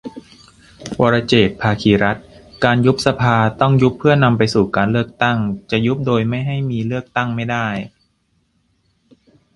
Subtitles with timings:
[1.01, 2.25] วรเจตน์ ภาคีรัตน์:
[2.63, 5.37] การยุบสภาต้องยุบเพื่อนำไปสู่การเลือกตั้ง
[5.71, 7.67] จะยุบโดยไม่ให้มีเลือกตั้งไม่ได้